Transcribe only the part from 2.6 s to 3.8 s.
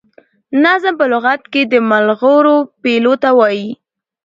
پېيلو ته وايي.